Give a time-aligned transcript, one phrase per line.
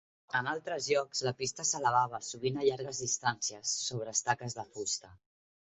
[0.37, 5.17] En altres llocs, la pista s'elevava, sovint a llargues distàncies, sobre estaques de fusta.